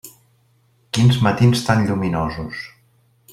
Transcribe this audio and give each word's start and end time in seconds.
Quins 0.97 1.19
matins 1.27 1.61
tan 1.67 1.85
lluminosos. 1.91 2.65